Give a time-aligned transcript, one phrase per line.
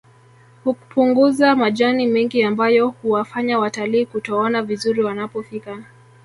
[0.63, 5.83] Hkupunguza majani mengi ambayo huwafanya watalii kutoona vizuri wanapofika